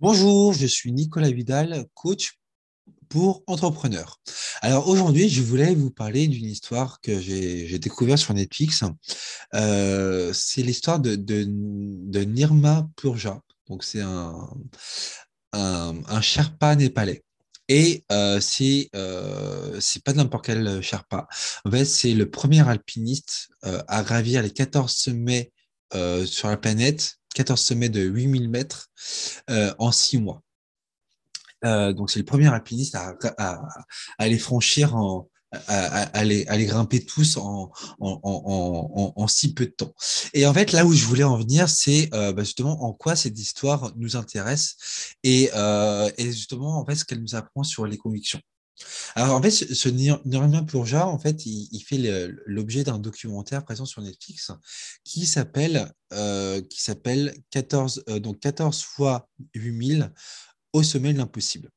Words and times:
Bonjour, 0.00 0.52
je 0.52 0.66
suis 0.66 0.92
Nicolas 0.92 1.30
Vidal, 1.30 1.86
coach 1.94 2.38
pour 3.08 3.44
entrepreneurs. 3.46 4.20
Alors 4.60 4.88
aujourd'hui, 4.88 5.28
je 5.28 5.40
voulais 5.40 5.72
vous 5.74 5.90
parler 5.90 6.26
d'une 6.26 6.46
histoire 6.46 7.00
que 7.00 7.20
j'ai 7.20 7.78
découverte 7.78 8.18
sur 8.18 8.34
Netflix. 8.34 8.82
Euh, 9.54 10.32
c'est 10.32 10.62
l'histoire 10.62 10.98
de, 10.98 11.44
Nirma 12.24 12.88
Purja. 12.96 13.40
Donc 13.68 13.84
c'est 13.84 14.02
un, 14.02 14.50
Sherpa 16.20 16.74
népalais. 16.74 17.22
Et 17.68 18.04
euh, 18.10 18.40
c'est 18.40 18.90
euh, 18.96 19.80
pas 20.04 20.12
n'importe 20.12 20.46
quel 20.46 20.82
Sherpa. 20.82 21.28
En 21.64 21.70
fait, 21.70 21.84
c'est 21.84 22.14
le 22.14 22.28
premier 22.28 22.68
alpiniste 22.68 23.48
euh, 23.64 23.80
à 23.86 24.02
gravir 24.02 24.42
les 24.42 24.50
14 24.50 24.92
sommets 24.92 25.52
sur 26.26 26.48
la 26.48 26.56
planète 26.56 27.18
14 27.34 27.60
sommets 27.60 27.88
de 27.88 28.00
8000 28.00 28.48
mètres 28.48 28.90
euh, 29.50 29.74
en 29.78 29.92
6 29.92 30.18
mois. 30.18 30.42
Euh, 31.64 31.92
donc, 31.92 32.10
c'est 32.10 32.18
le 32.18 32.24
premier 32.24 32.48
alpiniste 32.48 32.96
à, 32.96 34.26
les 34.26 34.38
franchir, 34.38 34.94
en, 34.96 35.28
à, 35.68 36.24
les, 36.24 36.44
grimper 36.66 37.04
tous 37.04 37.36
en, 37.36 37.70
en, 38.00 39.26
si 39.28 39.54
peu 39.54 39.66
de 39.66 39.70
temps. 39.70 39.94
Et 40.34 40.46
en 40.46 40.54
fait, 40.54 40.72
là 40.72 40.84
où 40.84 40.92
je 40.92 41.04
voulais 41.04 41.24
en 41.24 41.38
venir, 41.38 41.68
c'est 41.68 42.08
euh, 42.12 42.32
bah, 42.32 42.44
justement 42.44 42.82
en 42.84 42.92
quoi 42.92 43.16
cette 43.16 43.38
histoire 43.38 43.92
nous 43.96 44.16
intéresse 44.16 45.14
et, 45.22 45.50
et 46.18 46.32
justement 46.32 46.78
en 46.78 46.94
ce 46.94 47.04
qu'elle 47.04 47.20
nous 47.20 47.34
apprend 47.34 47.62
sur 47.62 47.86
les 47.86 47.96
convictions. 47.96 48.40
Alors, 49.16 49.36
en 49.36 49.42
fait, 49.42 49.50
ce, 49.50 49.88
Nirma 49.88 50.62
Purja, 50.62 51.06
en 51.06 51.18
fait, 51.18 51.46
il, 51.46 51.80
fait 51.80 51.98
l'objet 52.46 52.82
d'un 52.82 52.98
documentaire 52.98 53.64
présent 53.64 53.84
sur 53.84 54.02
Netflix 54.02 54.50
qui 55.04 55.24
s'appelle 55.24 55.92
euh, 56.12 56.60
qui 56.62 56.82
s'appelle 56.82 57.34
14, 57.50 58.04
euh, 58.08 58.18
donc 58.18 58.40
14 58.40 58.82
fois 58.82 59.28
8000 59.54 60.12
au 60.72 60.82
sommet 60.82 61.12
de 61.12 61.18
l'impossible. 61.18 61.70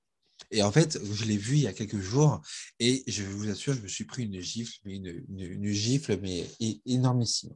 Et 0.51 0.63
en 0.63 0.71
fait, 0.71 0.97
je 1.03 1.25
l'ai 1.25 1.37
vu 1.37 1.55
il 1.55 1.61
y 1.61 1.67
a 1.67 1.73
quelques 1.73 1.99
jours 1.99 2.41
et 2.79 3.03
je 3.07 3.23
vous 3.23 3.49
assure, 3.49 3.73
je 3.73 3.81
me 3.81 3.87
suis 3.87 4.05
pris 4.05 4.23
une 4.23 4.39
gifle, 4.39 4.77
mais 4.85 4.95
une, 4.95 5.65
gifle, 5.67 6.17
mais 6.21 6.45
énormissime. 6.85 7.53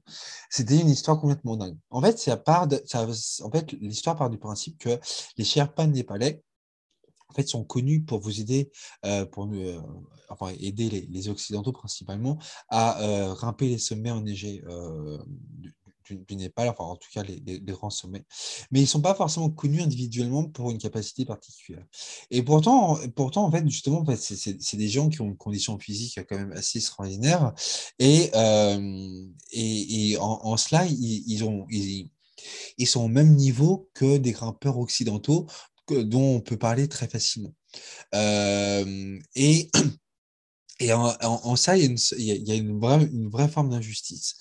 C'était 0.50 0.78
une 0.78 0.90
histoire 0.90 1.20
complètement 1.20 1.56
dingue. 1.56 1.78
En 1.90 2.02
fait, 2.02 2.30
en 2.48 3.52
fait, 3.52 3.72
l'histoire 3.80 4.18
part 4.18 4.30
du 4.30 4.38
principe 4.38 4.78
que 4.78 5.00
les 5.38 5.46
Sherpas 5.46 5.88
népalais 5.88 6.44
en 7.32 7.34
fait, 7.34 7.48
sont 7.48 7.64
connus 7.64 8.02
pour 8.02 8.20
vous 8.20 8.42
aider, 8.42 8.72
euh, 9.06 9.26
pour 9.26 9.46
euh, 9.46 9.80
enfin, 10.30 10.54
aider 10.60 11.08
les, 11.10 11.30
Occidentaux 11.30 11.72
principalement 11.72 12.38
à 12.68 13.02
euh, 13.02 13.34
grimper 13.34 13.70
les 13.70 13.78
sommets 13.78 14.12
enneigés 14.12 14.62
du, 15.60 15.74
du, 16.28 16.36
Népal, 16.36 16.68
enfin 16.68 16.84
en 16.84 16.98
tout 16.98 17.08
cas 17.14 17.24
les, 17.24 17.62
grands 17.62 17.90
sommets. 17.90 18.26
Mais 18.72 18.80
ils 18.80 18.84
ne 18.84 18.88
sont 18.88 19.02
pas 19.02 19.16
forcément 19.16 19.50
connus 19.50 19.82
individuellement 19.82 20.44
pour 20.44 20.72
une 20.72 20.78
capacité 20.78 21.26
particulière. 21.26 21.86
Et 22.32 22.44
pourtant, 22.44 22.98
pourtant 23.16 23.46
en 23.46 23.52
fait, 23.52 23.68
justement, 23.70 24.04
c'est 24.16 24.78
des 24.78 24.90
gens 24.90 25.08
qui 25.08 25.22
ont 25.22 25.28
une 25.28 25.38
condition 25.38 25.80
physique 25.80 26.20
quand 26.28 26.38
même 26.38 26.52
assez 26.52 26.80
extraordinaire. 26.80 27.54
Et, 28.00 28.30
en, 30.20 30.58
cela, 30.58 30.86
ils 30.86 32.08
sont 32.88 33.02
au 33.02 33.08
même 33.08 33.36
niveau 33.36 33.90
que 33.94 34.18
des 34.18 34.32
grimpeurs 34.32 34.80
occidentaux 34.80 35.46
dont 35.96 36.36
on 36.36 36.42
peut 36.42 36.58
parler 36.58 36.88
très 36.88 37.08
facilement. 37.08 37.54
Euh, 38.16 39.20
et 39.36 39.70
et 40.84 40.94
en, 40.94 41.56
ça, 41.58 41.78
il 41.78 41.96
y 42.18 42.52
a 42.52 42.56
une, 42.56 42.80
vraie, 42.80 43.04
une 43.04 43.30
vraie, 43.30 43.48
forme 43.48 43.70
d'injustice. 43.70 44.36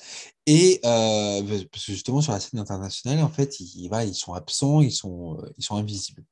Et 0.46 0.80
euh, 0.86 1.42
parce 1.70 1.84
que 1.84 1.92
justement, 1.92 2.22
sur 2.22 2.32
la 2.32 2.40
scène 2.40 2.58
internationale, 2.58 3.22
en 3.22 3.28
fait, 3.28 3.60
ils, 3.60 3.90
ils 4.06 4.14
sont 4.14 4.32
absents, 4.32 4.80
ils 4.80 4.90
sont, 4.90 5.36
euh, 5.38 5.52
ils 5.58 5.62
sont 5.62 5.76
invisibles. 5.76 6.24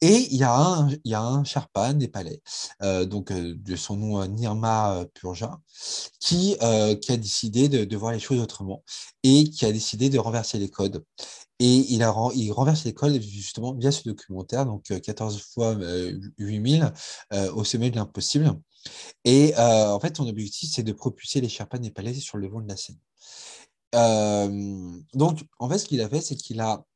Et 0.00 0.28
il 0.30 0.36
y 0.36 0.44
a 0.44 0.54
un, 0.54 0.88
il 0.88 1.10
y 1.10 1.14
a 1.14 1.20
un 1.20 1.42
Sherpa 1.42 1.92
népalais, 1.94 2.40
donc 3.06 3.32
de 3.32 3.76
son 3.76 3.96
nom 3.96 4.24
Nirma 4.28 5.04
Purja, 5.14 5.58
qui, 6.20 6.56
qui 7.02 7.12
a 7.12 7.16
décidé 7.16 7.68
de, 7.68 7.84
de, 7.84 7.96
voir 7.96 8.12
les 8.12 8.20
choses 8.20 8.40
autrement 8.40 8.84
et 9.24 9.50
qui 9.50 9.66
a 9.66 9.72
décidé 9.72 10.10
de 10.10 10.18
renverser 10.20 10.58
les 10.58 10.70
codes. 10.70 11.04
Et 11.58 11.86
il, 11.94 12.02
a, 12.02 12.14
il 12.34 12.52
renverse 12.52 12.84
l'école 12.84 13.20
justement 13.20 13.74
via 13.74 13.90
ce 13.90 14.06
documentaire, 14.06 14.66
donc 14.66 14.84
14 14.84 15.36
euh, 15.36 15.38
fois 15.38 15.78
8000 16.38 16.92
euh, 17.32 17.52
au 17.52 17.64
sommet 17.64 17.90
de 17.90 17.96
l'impossible. 17.96 18.52
Et 19.24 19.54
euh, 19.58 19.90
en 19.90 20.00
fait, 20.00 20.16
son 20.16 20.28
objectif, 20.28 20.70
c'est 20.72 20.82
de 20.82 20.92
propulser 20.92 21.40
les 21.40 21.48
Sherpas 21.48 21.78
népalais 21.78 22.14
sur 22.14 22.38
le 22.38 22.48
vent 22.48 22.60
de 22.60 22.68
la 22.68 22.76
scène. 22.76 22.98
donc, 25.14 25.40
en 25.58 25.68
fait, 25.68 25.78
ce 25.78 25.86
qu'il 25.86 26.00
a 26.00 26.08
fait, 26.08 26.20
c'est 26.20 26.36
qu'il 26.36 26.60
a 26.60 26.74
euh, 26.74 26.95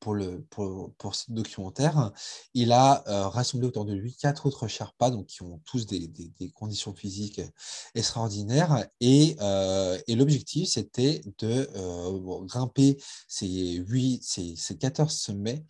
pour, 0.00 0.14
le, 0.14 0.42
pour, 0.50 0.92
pour, 0.98 1.14
ce 1.14 1.30
documentaire, 1.30 2.12
il 2.54 2.72
a 2.72 3.04
euh, 3.08 3.28
rassemblé 3.28 3.66
autour 3.68 3.84
de 3.84 3.94
lui 3.94 4.14
quatre 4.14 4.46
autres 4.46 4.66
Sherpas, 4.68 5.10
donc 5.10 5.26
qui 5.26 5.42
ont 5.42 5.60
tous 5.64 5.86
des, 5.86 6.08
des, 6.08 6.50
conditions 6.50 6.94
physiques 6.94 7.40
extraordinaires. 7.94 8.86
Et, 9.00 9.36
euh, 9.40 9.98
et 10.08 10.16
l'objectif, 10.16 10.68
c'était 10.68 11.22
de 11.38 11.68
grimper 12.46 12.96
ces, 13.28 13.74
8, 13.74 14.22
ces, 14.22 14.56
ces 14.56 14.76
14 14.78 15.12
sommets 15.14 15.64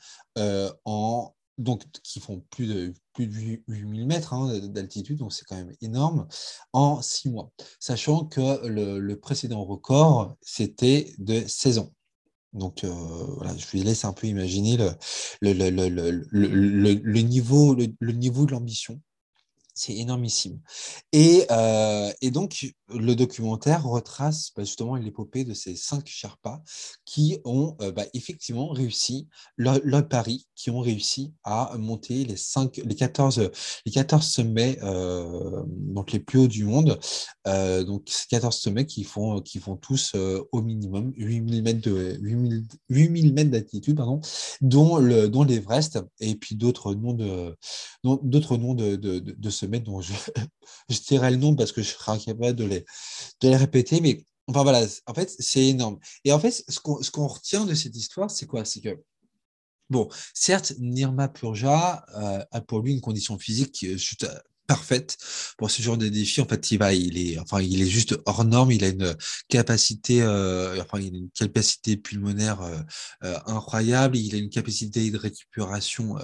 en, 0.85 1.35
donc, 1.59 1.85
qui 2.03 2.21
font 2.21 2.43
plus 2.51 2.67
de, 2.67 2.95
plus 3.15 3.27
de 3.27 3.63
8000 3.69 4.07
mètres 4.07 4.35
hein, 4.35 4.59
d'altitude, 4.69 5.19
donc 5.19 5.33
c'est 5.33 5.45
quand 5.45 5.57
même 5.57 5.75
énorme, 5.81 6.29
en 6.73 7.01
six 7.03 7.31
mois. 7.31 7.51
Sachant 7.81 8.27
que 8.27 8.67
le, 8.67 8.99
le 8.99 9.19
précédent 9.19 9.65
record, 9.65 10.37
c'était 10.43 11.15
de 11.19 11.43
16 11.47 11.79
ans. 11.79 11.93
Donc 12.57 12.85
euh, 12.85 12.89
voilà, 13.37 13.55
je 13.57 13.67
vous 13.67 13.85
laisse 13.85 14.05
un 14.05 14.13
peu 14.13 14.27
imaginer 14.27 14.77
le, 14.77 15.53
le, 15.53 17.21
niveau, 17.21 17.75
le, 17.75 18.13
niveau 18.13 18.47
de 18.47 18.53
l'ambition 18.53 19.01
c'est 19.77 19.95
énormissime. 19.95 20.59
Et, 21.13 21.45
euh, 21.51 22.11
et, 22.23 22.31
donc, 22.31 22.67
le 22.89 23.15
documentaire 23.15 23.85
retrace 23.85 24.51
bah, 24.57 24.65
justement 24.65 24.97
l'épopée 24.97 25.45
de 25.45 25.53
ces 25.53 25.77
cinq 25.77 26.09
Sherpas 26.09 26.63
qui 27.05 27.39
ont 27.45 27.77
euh, 27.83 27.93
bah, 27.93 28.05
effectivement 28.15 28.71
réussi 28.71 29.29
leur, 29.59 29.79
pari, 30.09 30.49
qui 30.55 30.71
ont 30.71 30.81
réussi 30.81 31.35
à 31.45 31.73
monter 31.79 32.25
les, 32.25 32.37
cinq, 32.37 32.81
les, 32.83 32.95
14, 32.95 33.51
les 33.85 33.93
14 33.93 34.27
sommets 34.27 34.79
euh, 34.83 35.63
donc 35.67 36.11
les 36.13 36.21
plus 36.21 36.39
hauts 36.39 36.49
du 36.49 36.65
monde. 36.65 36.99
donc, 37.45 38.05
ces 38.07 38.27
14 38.31 38.57
sommets 38.57 38.87
qui 38.87 39.05
font, 39.05 39.43
qui 39.43 39.61
font 39.61 39.77
tous 39.77 40.15
au 40.53 40.63
minimum 40.63 41.13
8000 41.17 41.63
mètres 41.63 41.83
de 41.83 42.17
8000, 42.89 43.35
mètres 43.35 43.51
d'altitude, 43.51 43.97
pardon, 43.97 44.21
dont 44.63 44.97
le 44.97 45.29
dont 45.29 45.45
l'Everest 45.45 45.99
et 46.21 46.35
puis 46.35 46.57
d'autres 46.57 46.95
noms 46.95 47.13
de 47.13 47.55
d'autres 48.03 48.57
noms 48.57 48.75
de, 48.75 48.97
de, 48.97 49.51
dont 49.69 50.01
je, 50.01 50.13
je 50.89 51.01
dirais 51.01 51.31
le 51.31 51.37
nom 51.37 51.55
parce 51.55 51.73
que 51.73 51.83
je 51.83 51.91
serai 51.91 52.13
incapable 52.13 52.57
de 52.57 52.65
les, 52.65 52.85
de 53.41 53.49
les 53.49 53.57
répéter, 53.57 54.01
mais 54.01 54.25
enfin 54.47 54.63
voilà, 54.63 54.87
en 55.07 55.15
fait, 55.15 55.35
c'est 55.39 55.67
énorme. 55.67 55.99
Et 56.25 56.33
en 56.33 56.39
fait, 56.39 56.65
ce 56.69 56.81
qu'on 56.81 57.27
retient 57.27 57.65
de 57.65 57.75
cette 57.75 57.97
histoire, 57.97 58.31
c'est 58.31 58.47
quoi? 58.47 58.65
C'est 58.65 58.81
que, 58.81 58.99
bon, 59.91 60.09
certes, 60.35 60.75
Nirma 60.79 61.29
Purja 61.29 62.05
euh, 62.15 62.45
a 62.51 62.61
pour 62.61 62.81
lui 62.81 62.93
une 62.93 63.01
condition 63.01 63.39
physique 63.39 63.87
parfaite 64.67 65.17
pour 65.57 65.71
ce 65.71 65.83
genre 65.83 65.97
de 65.97 66.09
défi. 66.09 66.41
En 66.41 66.47
fait, 66.47 66.71
il 66.71 66.79
va, 66.79 66.93
il 66.93 67.19
est, 67.19 67.39
enfin, 67.39 67.61
il 67.61 67.81
est 67.81 67.87
juste 67.87 68.17
hors 68.27 68.45
norme. 68.45 68.73
Il 68.73 68.85
a 68.85 68.89
une 68.89 69.17
capacité, 69.49 70.23
euh, 70.23 70.83
enfin, 70.83 70.99
une 70.99 71.31
capacité 71.31 71.97
pulmonaire 71.97 72.61
euh, 72.63 72.79
euh, 73.25 73.39
incroyable. 73.47 74.17
Il 74.17 74.35
a 74.35 74.39
une 74.39 74.51
capacité 74.51 75.11
de 75.11 75.19
récupération 75.19 76.17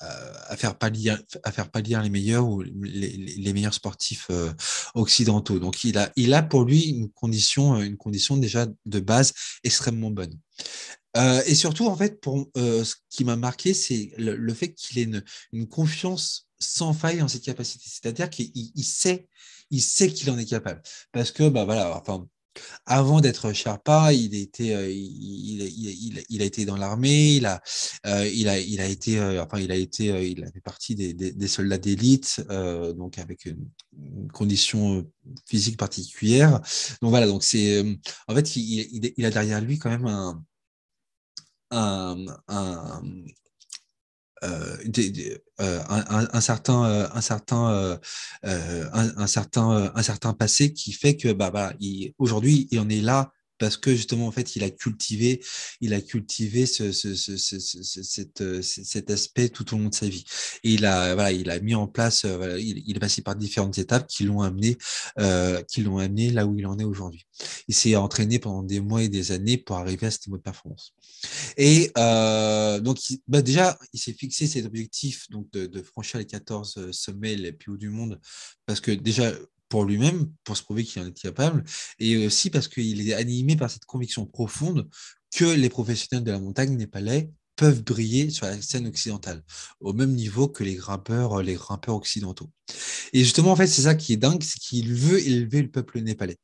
à 0.00 0.56
faire 0.56 0.76
pâlir, 0.76 1.22
à 1.44 1.52
faire 1.52 1.70
pâlir 1.70 2.02
les 2.02 2.10
meilleurs 2.10 2.46
ou 2.48 2.62
les 2.62 3.52
meilleurs 3.52 3.74
sportifs 3.74 4.30
occidentaux. 4.94 5.58
Donc, 5.58 5.84
il 5.84 5.98
a, 5.98 6.10
il 6.16 6.34
a 6.34 6.42
pour 6.42 6.64
lui 6.64 6.82
une 6.90 7.10
condition, 7.10 7.80
une 7.80 7.96
condition 7.96 8.36
déjà 8.36 8.66
de 8.86 9.00
base 9.00 9.32
extrêmement 9.64 10.10
bonne. 10.10 10.38
Euh, 11.16 11.42
et 11.46 11.54
surtout, 11.54 11.86
en 11.86 11.96
fait, 11.96 12.20
pour, 12.20 12.48
euh, 12.56 12.84
ce 12.84 12.94
qui 13.10 13.24
m'a 13.24 13.36
marqué, 13.36 13.74
c'est 13.74 14.12
le, 14.16 14.54
fait 14.54 14.72
qu'il 14.72 14.98
ait 14.98 15.02
une, 15.02 15.24
une, 15.52 15.68
confiance 15.68 16.48
sans 16.58 16.92
faille 16.92 17.22
en 17.22 17.28
cette 17.28 17.44
capacité. 17.44 17.84
C'est-à-dire 17.86 18.30
qu'il 18.30 18.50
il 18.54 18.84
sait, 18.84 19.28
il 19.70 19.82
sait 19.82 20.08
qu'il 20.08 20.30
en 20.30 20.38
est 20.38 20.46
capable. 20.46 20.82
Parce 21.12 21.30
que, 21.30 21.48
bah 21.48 21.64
voilà, 21.64 21.96
enfin, 21.96 22.26
avant 22.86 23.20
d'être 23.20 23.52
Sherpa, 23.52 24.12
il, 24.14 24.34
était, 24.34 24.74
euh, 24.74 24.90
il, 24.90 25.62
il, 25.62 26.24
il, 26.28 26.42
a 26.42 26.44
été 26.44 26.64
dans 26.64 26.76
l'armée, 26.76 27.34
il 27.36 27.46
a, 27.46 27.62
il 28.26 28.48
a, 28.48 28.58
il 28.58 28.80
a 28.80 28.86
été, 28.86 29.20
enfin, 29.38 29.58
il 29.58 29.70
a 29.70 29.76
été, 29.76 30.30
il 30.30 30.44
a 30.44 30.50
fait 30.50 30.60
partie 30.60 30.94
des, 30.94 31.12
des, 31.12 31.32
des 31.32 31.48
soldats 31.48 31.78
d'élite, 31.78 32.42
donc 32.96 33.18
avec 33.18 33.44
une, 33.46 33.68
une, 33.98 34.30
condition 34.32 35.06
physique 35.46 35.78
particulière. 35.78 36.60
Donc 37.00 37.10
voilà, 37.10 37.26
donc 37.26 37.42
c'est, 37.42 37.82
en 38.28 38.34
fait, 38.34 38.56
il, 38.56 39.24
a 39.26 39.30
derrière 39.30 39.60
lui 39.60 39.78
quand 39.78 39.90
même 39.90 40.06
un, 40.06 40.42
un, 41.72 42.26
un, 42.48 43.02
certain, 46.40 47.10
un, 47.14 47.20
certain, 47.20 47.98
un, 48.42 49.26
certain, 49.26 49.92
un 49.94 50.02
certain 50.02 50.32
passé 50.34 50.72
qui 50.72 50.92
fait 50.92 51.16
que 51.16 51.32
bah, 51.32 51.50
bah 51.50 51.72
aujourd'hui, 52.18 52.68
il 52.70 52.80
en 52.80 52.88
est 52.88 53.00
là 53.00 53.32
parce 53.62 53.76
que 53.76 53.94
justement, 53.94 54.26
en 54.26 54.32
fait, 54.32 54.56
il 54.56 54.64
a 54.64 54.70
cultivé, 54.70 55.40
il 55.80 55.94
a 55.94 56.00
cultivé 56.00 56.66
ce, 56.66 56.90
cet, 56.90 58.42
cet, 58.60 59.10
aspect 59.10 59.50
tout 59.50 59.72
au 59.72 59.78
long 59.78 59.88
de 59.88 59.94
sa 59.94 60.08
vie. 60.08 60.24
Et 60.64 60.72
il 60.72 60.84
a, 60.84 61.14
voilà, 61.14 61.30
il 61.30 61.48
a 61.48 61.60
mis 61.60 61.76
en 61.76 61.86
place, 61.86 62.24
voilà, 62.24 62.58
il, 62.58 62.82
il, 62.84 62.96
est 62.96 62.98
passé 62.98 63.22
par 63.22 63.36
différentes 63.36 63.78
étapes 63.78 64.08
qui 64.08 64.24
l'ont 64.24 64.42
amené, 64.42 64.76
euh, 65.20 65.62
qui 65.62 65.82
l'ont 65.82 65.98
amené 65.98 66.30
là 66.30 66.44
où 66.44 66.58
il 66.58 66.66
en 66.66 66.76
est 66.76 66.84
aujourd'hui. 66.84 67.24
Il 67.68 67.74
s'est 67.76 67.94
entraîné 67.94 68.40
pendant 68.40 68.64
des 68.64 68.80
mois 68.80 69.04
et 69.04 69.08
des 69.08 69.30
années 69.30 69.58
pour 69.58 69.76
arriver 69.76 70.08
à 70.08 70.10
ce 70.10 70.18
niveau 70.26 70.38
de 70.38 70.42
performance. 70.42 70.92
Et 71.56 71.92
euh, 71.98 72.80
donc, 72.80 72.98
bah 73.28 73.42
déjà, 73.42 73.78
il 73.92 74.00
s'est 74.00 74.12
fixé 74.12 74.48
cet 74.48 74.66
objectif 74.66 75.30
donc 75.30 75.48
de 75.52 75.82
franchir 75.82 76.18
les 76.18 76.26
14 76.26 76.90
sommets 76.90 77.36
les 77.36 77.52
plus 77.52 77.70
hauts 77.70 77.76
du 77.76 77.90
monde, 77.90 78.20
parce 78.66 78.80
que 78.80 78.90
déjà, 78.90 79.32
pour 79.72 79.86
lui-même, 79.86 80.30
pour 80.44 80.54
se 80.54 80.62
prouver 80.62 80.84
qu'il 80.84 81.00
en 81.00 81.06
est 81.06 81.18
capable, 81.18 81.64
et 81.98 82.26
aussi 82.26 82.50
parce 82.50 82.68
qu'il 82.68 83.08
est 83.08 83.14
animé 83.14 83.56
par 83.56 83.70
cette 83.70 83.86
conviction 83.86 84.26
profonde 84.26 84.86
que 85.34 85.46
les 85.46 85.70
professionnels 85.70 86.24
de 86.24 86.30
la 86.30 86.38
montagne 86.38 86.76
népalais 86.76 87.30
peuvent 87.56 87.82
briller 87.82 88.28
sur 88.28 88.44
la 88.44 88.60
scène 88.60 88.86
occidentale, 88.86 89.42
au 89.80 89.94
même 89.94 90.12
niveau 90.12 90.46
que 90.46 90.62
les 90.62 90.74
grimpeurs, 90.74 91.40
les 91.40 91.54
grimpeurs 91.54 91.94
occidentaux. 91.94 92.50
Et 93.14 93.20
justement, 93.20 93.52
en 93.52 93.56
fait, 93.56 93.66
c'est 93.66 93.82
ça 93.82 93.94
qui 93.94 94.12
est 94.12 94.18
dingue, 94.18 94.42
c'est 94.42 94.58
qu'il 94.58 94.92
veut 94.92 95.26
élever 95.26 95.62
le 95.62 95.70
peuple 95.70 96.00
népalais. 96.00 96.36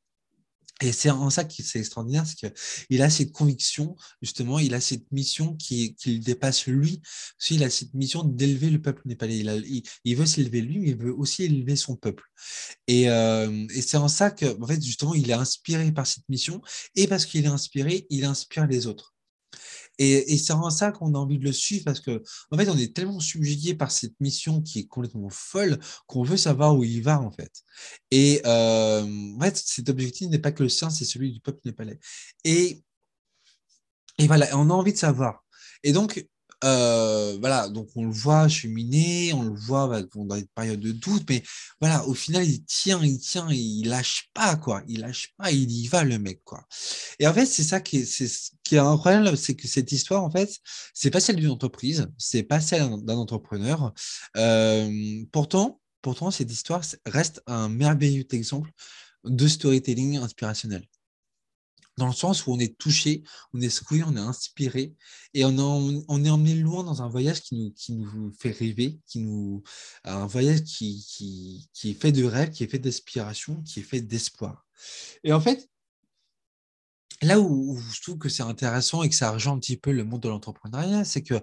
Et 0.80 0.92
c'est 0.92 1.10
en 1.10 1.30
ça 1.30 1.44
qui 1.44 1.62
c'est 1.62 1.80
extraordinaire, 1.80 2.24
c'est 2.26 2.52
qu'il 2.88 3.02
a 3.02 3.10
cette 3.10 3.32
conviction, 3.32 3.96
justement, 4.22 4.58
il 4.58 4.74
a 4.74 4.80
cette 4.80 5.10
mission 5.10 5.56
qui, 5.56 5.94
qui 5.96 6.20
dépasse 6.20 6.66
lui. 6.66 7.00
Parce 7.38 7.50
il 7.50 7.64
a 7.64 7.70
cette 7.70 7.94
mission 7.94 8.22
d'élever 8.22 8.70
le 8.70 8.80
peuple 8.80 9.02
népalais. 9.04 9.38
Il, 9.38 9.82
il, 10.04 10.16
veut 10.16 10.26
s'élever 10.26 10.60
lui, 10.60 10.78
mais 10.78 10.90
il 10.90 10.96
veut 10.96 11.14
aussi 11.14 11.44
élever 11.44 11.74
son 11.76 11.96
peuple. 11.96 12.24
Et, 12.86 13.10
euh, 13.10 13.66
et 13.74 13.82
c'est 13.82 13.96
en 13.96 14.08
ça 14.08 14.30
que, 14.30 14.60
en 14.62 14.66
fait, 14.66 14.82
justement, 14.82 15.14
il 15.14 15.28
est 15.30 15.34
inspiré 15.34 15.90
par 15.92 16.06
cette 16.06 16.28
mission. 16.28 16.60
Et 16.94 17.08
parce 17.08 17.26
qu'il 17.26 17.44
est 17.44 17.48
inspiré, 17.48 18.06
il 18.10 18.24
inspire 18.24 18.66
les 18.66 18.86
autres. 18.86 19.14
Et, 19.98 20.38
c'est 20.38 20.52
en 20.52 20.70
ça 20.70 20.92
qu'on 20.92 21.14
a 21.14 21.18
envie 21.18 21.38
de 21.38 21.44
le 21.44 21.52
suivre 21.52 21.84
parce 21.84 22.00
que, 22.00 22.22
en 22.50 22.56
fait, 22.56 22.68
on 22.68 22.76
est 22.76 22.94
tellement 22.94 23.20
subjugué 23.20 23.74
par 23.74 23.90
cette 23.90 24.18
mission 24.20 24.62
qui 24.62 24.80
est 24.80 24.86
complètement 24.86 25.28
folle 25.30 25.78
qu'on 26.06 26.22
veut 26.22 26.36
savoir 26.36 26.76
où 26.76 26.84
il 26.84 27.02
va, 27.02 27.20
en 27.20 27.30
fait. 27.30 27.64
Et 28.10 28.40
euh, 28.46 29.02
en 29.36 29.40
fait, 29.40 29.56
cet 29.56 29.88
objectif 29.88 30.28
n'est 30.28 30.38
pas 30.38 30.52
que 30.52 30.62
le 30.62 30.68
sien, 30.68 30.90
c'est 30.90 31.04
celui 31.04 31.32
du 31.32 31.40
peuple 31.40 31.60
népalais. 31.64 31.98
Et, 32.44 32.82
et 34.18 34.26
voilà, 34.26 34.48
on 34.56 34.70
a 34.70 34.74
envie 34.74 34.92
de 34.92 34.98
savoir. 34.98 35.44
Et 35.82 35.92
donc, 35.92 36.26
euh, 36.64 37.36
voilà, 37.40 37.68
donc 37.68 37.88
on 37.94 38.04
le 38.04 38.12
voit 38.12 38.48
cheminer, 38.48 39.32
on 39.32 39.42
le 39.42 39.54
voit 39.54 39.86
bah, 39.88 40.02
dans 40.14 40.36
des 40.36 40.44
périodes 40.54 40.80
de 40.80 40.92
doute, 40.92 41.24
mais 41.28 41.42
voilà, 41.80 42.04
au 42.06 42.14
final, 42.14 42.44
il 42.44 42.64
tient, 42.64 43.02
il 43.02 43.18
tient, 43.18 43.48
il 43.50 43.88
lâche 43.88 44.30
pas, 44.34 44.56
quoi. 44.56 44.82
Il 44.88 45.00
lâche 45.00 45.34
pas, 45.36 45.52
il 45.52 45.70
y 45.70 45.86
va, 45.86 46.04
le 46.04 46.18
mec, 46.18 46.42
quoi. 46.44 46.66
Et 47.18 47.26
en 47.26 47.34
fait, 47.34 47.46
c'est 47.46 47.62
ça 47.62 47.80
qui 47.80 47.98
est, 47.98 48.04
c'est, 48.04 48.28
qui 48.64 48.74
est 48.74 48.78
incroyable, 48.78 49.36
c'est 49.36 49.54
que 49.54 49.68
cette 49.68 49.92
histoire, 49.92 50.24
en 50.24 50.30
fait, 50.30 50.50
c'est 50.94 51.10
pas 51.10 51.20
celle 51.20 51.36
d'une 51.36 51.50
entreprise, 51.50 52.08
c'est 52.18 52.42
pas 52.42 52.60
celle 52.60 53.04
d'un 53.04 53.16
entrepreneur. 53.16 53.92
Euh, 54.36 55.24
pourtant, 55.32 55.80
pourtant, 56.02 56.30
cette 56.30 56.50
histoire 56.50 56.82
reste 57.06 57.42
un 57.46 57.68
merveilleux 57.68 58.26
exemple 58.32 58.70
de 59.24 59.46
storytelling 59.46 60.16
inspirationnel 60.16 60.84
dans 61.98 62.06
le 62.06 62.12
sens 62.12 62.46
où 62.46 62.52
on 62.52 62.58
est 62.58 62.78
touché, 62.78 63.22
on 63.52 63.60
est 63.60 63.68
secoué, 63.68 64.02
on 64.04 64.16
est 64.16 64.20
inspiré 64.20 64.94
et 65.34 65.44
on, 65.44 65.50
est 66.24 66.30
emmené 66.30 66.54
loin 66.54 66.84
dans 66.84 67.02
un 67.02 67.08
voyage 67.08 67.42
qui 67.42 67.72
nous, 67.90 68.32
fait 68.38 68.52
rêver, 68.52 69.00
qui 69.06 69.18
nous, 69.18 69.62
un 70.04 70.26
voyage 70.26 70.62
qui, 70.62 71.68
est 71.84 72.00
fait 72.00 72.12
de 72.12 72.24
rêve, 72.24 72.50
qui 72.50 72.64
est 72.64 72.68
fait 72.68 72.78
d'inspiration, 72.78 73.62
qui 73.62 73.80
est 73.80 73.82
fait 73.82 74.00
d'espoir. 74.00 74.64
Et 75.24 75.32
en 75.32 75.40
fait, 75.40 75.68
là 77.20 77.40
où, 77.40 77.78
je 77.92 78.00
trouve 78.00 78.18
que 78.18 78.28
c'est 78.28 78.44
intéressant 78.44 79.02
et 79.02 79.08
que 79.08 79.14
ça 79.14 79.32
rejoint 79.32 79.54
un 79.54 79.58
petit 79.58 79.76
peu 79.76 79.90
le 79.90 80.04
monde 80.04 80.20
de 80.20 80.28
l'entrepreneuriat, 80.28 81.04
c'est 81.04 81.22
que 81.22 81.34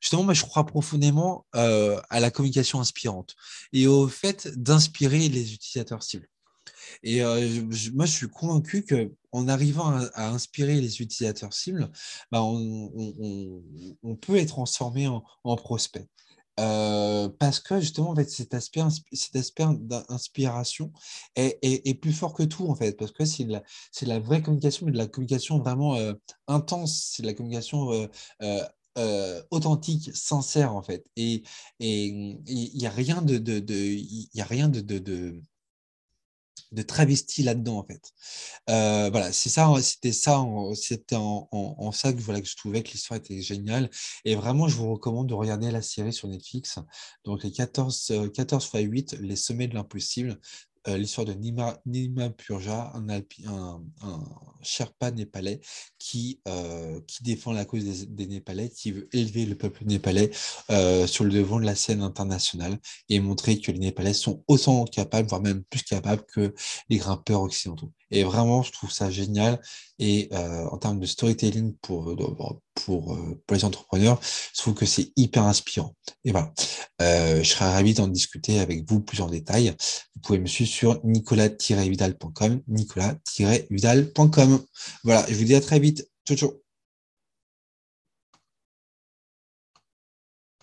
justement, 0.00 0.24
moi, 0.24 0.34
je 0.34 0.42
crois 0.42 0.66
profondément 0.66 1.46
euh, 1.56 2.00
à 2.10 2.20
la 2.20 2.30
communication 2.30 2.80
inspirante 2.80 3.34
et 3.72 3.86
au 3.86 4.08
fait 4.08 4.48
d'inspirer 4.56 5.28
les 5.30 5.54
utilisateurs 5.54 6.02
cibles. 6.02 6.28
Et 7.02 7.22
euh, 7.22 7.62
moi, 7.94 8.06
je 8.06 8.12
suis 8.12 8.28
convaincu 8.28 8.84
qu'en 8.84 9.48
arrivant 9.48 9.90
à, 10.14 10.28
inspirer 10.28 10.80
les 10.80 11.00
utilisateurs 11.00 11.52
cibles, 11.52 11.90
bah, 12.30 12.42
on, 12.42 12.92
peut 14.20 14.36
être 14.36 14.48
transformé 14.48 15.08
en, 15.08 15.56
prospect. 15.56 16.06
Euh, 16.60 17.30
parce 17.38 17.60
que 17.60 17.80
justement, 17.80 18.10
en 18.10 18.14
fait, 18.14 18.28
cet 18.28 18.52
aspect, 18.54 18.82
cet 19.12 19.36
aspect 19.36 19.64
d'inspiration 19.80 20.92
est, 21.34 22.00
plus 22.00 22.12
fort 22.12 22.34
que 22.34 22.42
tout, 22.42 22.68
en 22.68 22.74
fait, 22.74 22.92
parce 22.92 23.12
que 23.12 23.24
c'est 23.24 23.44
la, 23.44 23.62
la 24.02 24.18
vraie 24.18 24.42
communication, 24.42 24.86
mais 24.86 24.92
de 24.92 24.98
la 24.98 25.06
communication 25.06 25.58
vraiment 25.58 25.96
euh, 25.96 26.12
intense, 26.48 27.12
c'est 27.14 27.22
de 27.22 27.28
la 27.28 27.34
communication 27.34 28.08
authentique, 29.50 30.14
sincère, 30.14 30.74
en 30.76 30.82
fait. 30.82 31.06
Et 31.16 31.42
il 31.80 32.72
n'y 32.74 32.86
a 32.86 32.90
rien 32.90 33.22
de, 33.22 33.38
de, 33.38 33.58
de, 33.58 34.40
a 34.40 34.44
rien 34.44 34.68
de, 34.68 34.80
de 34.80 34.98
de 34.98 35.42
travesti 36.80 37.42
là-dedans 37.42 37.78
en 37.78 37.84
fait. 37.84 38.00
Euh, 38.70 39.10
voilà, 39.10 39.30
c'est 39.32 39.50
ça, 39.50 39.70
c'était 39.82 40.12
ça, 40.12 40.42
c'était 40.74 41.16
en, 41.16 41.92
ça 41.92 42.14
que 42.14 42.20
voilà 42.20 42.40
que 42.40 42.48
je 42.48 42.56
trouvais 42.56 42.82
que 42.82 42.92
l'histoire 42.92 43.18
était 43.18 43.42
géniale. 43.42 43.90
Et 44.24 44.34
vraiment, 44.34 44.68
je 44.68 44.76
vous 44.76 44.90
recommande 44.90 45.28
de 45.28 45.34
regarder 45.34 45.70
la 45.70 45.82
série 45.82 46.14
sur 46.14 46.28
Netflix. 46.28 46.78
Donc 47.24 47.42
les 47.42 47.52
14, 47.52 48.30
14 48.34 48.70
x 48.72 48.82
8, 48.82 49.16
les 49.20 49.36
sommets 49.36 49.68
de 49.68 49.74
l'impossible. 49.74 50.40
Euh, 50.88 50.96
l'histoire 50.96 51.24
de 51.24 51.32
Nima, 51.32 51.78
Nima 51.86 52.30
Purja, 52.30 52.90
un, 52.94 53.08
un, 53.08 53.82
un, 54.02 54.24
Sherpa 54.62 55.12
népalais 55.12 55.60
qui, 55.98 56.40
euh, 56.48 57.00
qui 57.06 57.22
défend 57.22 57.52
la 57.52 57.64
cause 57.64 57.84
des, 58.08 58.26
Népalais, 58.26 58.68
qui 58.68 58.90
veut 58.90 59.08
élever 59.12 59.46
le 59.46 59.56
peuple 59.56 59.84
népalais 59.84 60.30
euh, 60.70 61.06
sur 61.06 61.24
le 61.24 61.30
devant 61.30 61.60
de 61.60 61.66
la 61.66 61.76
scène 61.76 62.02
internationale 62.02 62.78
et 63.08 63.20
montrer 63.20 63.60
que 63.60 63.70
les 63.70 63.78
Népalais 63.78 64.12
sont 64.12 64.42
autant 64.48 64.84
capables, 64.84 65.28
voire 65.28 65.40
même 65.40 65.62
plus 65.64 65.82
capables 65.84 66.24
que 66.24 66.54
les 66.88 66.98
grimpeurs 66.98 67.42
occidentaux. 67.42 67.92
Et 68.10 68.24
vraiment, 68.24 68.62
je 68.62 68.72
trouve 68.72 68.90
ça 68.90 69.10
génial. 69.10 69.60
Et 69.98 70.28
en 70.32 70.76
termes 70.78 71.00
de 71.00 71.06
storytelling 71.06 71.74
pour, 71.80 72.14
pour, 72.84 73.18
pour 73.46 73.56
les 73.56 73.64
entrepreneurs, 73.64 74.20
je 74.54 74.60
trouve 74.60 74.74
que 74.74 74.86
c'est 74.86 75.12
hyper 75.16 75.44
inspirant. 75.44 75.94
Et 76.24 76.32
voilà, 76.32 76.52
je 77.00 77.42
serais 77.42 77.70
ravi 77.70 77.94
d'en 77.94 78.08
discuter 78.08 78.60
avec 78.60 78.88
vous 78.88 79.00
plus 79.00 79.20
en 79.20 79.28
détail. 79.28 79.74
Vous 80.14 80.20
pouvez 80.22 80.38
me 80.38 80.46
suivre 80.46 80.70
sur 80.70 81.00
nicolas-vidal.com, 81.04 82.62
nicolas-vidal.com. 82.68 84.64
Voilà, 85.04 85.26
je 85.28 85.34
vous 85.34 85.44
dis 85.44 85.54
à 85.54 85.60
très 85.60 85.80
vite. 85.80 86.08
Ciao, 86.26 86.36
ciao. 86.36 86.61